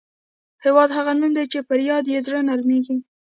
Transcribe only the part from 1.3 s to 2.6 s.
دی چې پر یاد یې زړه